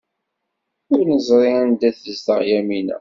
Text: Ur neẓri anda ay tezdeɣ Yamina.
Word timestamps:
Ur 0.93 1.01
neẓri 1.11 1.51
anda 1.61 1.85
ay 1.87 1.93
tezdeɣ 1.95 2.39
Yamina. 2.49 2.97